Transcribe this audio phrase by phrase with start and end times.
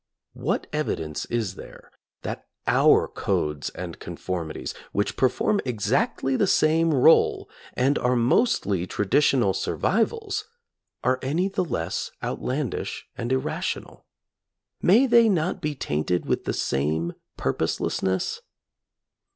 [0.33, 1.91] What evi dence is there
[2.23, 9.53] that our codes and conformities which perform exactly the same role, and are mostly traditional
[9.53, 10.45] survivals,
[11.03, 14.07] are any the less out landish and irrational?
[14.81, 18.41] May they not be tainted with the same purposelessness